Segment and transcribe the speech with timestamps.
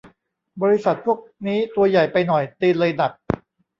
[0.61, 3.11] บริษัทพวกนี้ตัวใหญ่ไปหน่อย ตีนเลยหนัก